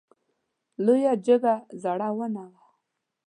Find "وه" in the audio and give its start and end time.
2.51-2.63